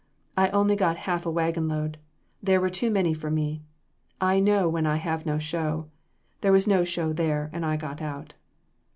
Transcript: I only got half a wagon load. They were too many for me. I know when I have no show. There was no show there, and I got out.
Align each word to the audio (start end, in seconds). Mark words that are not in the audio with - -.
I 0.35 0.49
only 0.49 0.75
got 0.75 0.97
half 1.05 1.27
a 1.27 1.31
wagon 1.31 1.67
load. 1.67 1.99
They 2.41 2.57
were 2.57 2.71
too 2.71 2.89
many 2.89 3.13
for 3.13 3.29
me. 3.29 3.61
I 4.19 4.39
know 4.39 4.67
when 4.67 4.87
I 4.87 4.95
have 4.95 5.27
no 5.27 5.37
show. 5.37 5.91
There 6.41 6.51
was 6.51 6.65
no 6.65 6.83
show 6.83 7.13
there, 7.13 7.51
and 7.53 7.63
I 7.63 7.77
got 7.77 8.01
out. 8.01 8.33